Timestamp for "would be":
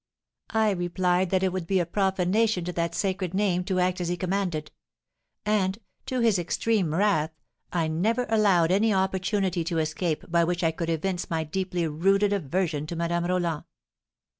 1.53-1.79